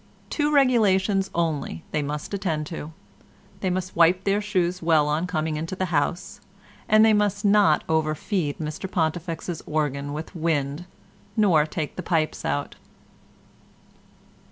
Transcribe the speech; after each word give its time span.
Two 0.31 0.51
regulations 0.51 1.29
only 1.35 1.83
they 1.91 2.01
must 2.01 2.33
attend 2.33 2.65
to; 2.65 2.91
they 3.59 3.69
must 3.69 3.95
wipe 3.95 4.23
their 4.23 4.41
shoes 4.41 4.81
well 4.81 5.07
on 5.07 5.27
coming 5.27 5.57
into 5.57 5.75
the 5.75 5.85
house, 5.93 6.41
and 6.89 7.05
they 7.05 7.13
must 7.13 7.45
not 7.45 7.83
overfeed 7.87 8.57
Mr 8.57 8.89
Pontifex's 8.89 9.61
organ 9.67 10.11
with 10.11 10.35
wind, 10.35 10.85
nor 11.37 11.67
take 11.67 11.97
the 11.97 12.01
pipes 12.01 12.43
out. 12.43 12.77